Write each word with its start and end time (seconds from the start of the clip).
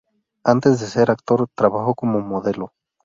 Antes 0.43 0.79
de 0.79 0.87
ser 0.87 1.11
actor, 1.11 1.47
trabajó 1.53 1.93
como 1.93 2.21
modelo. 2.21 2.71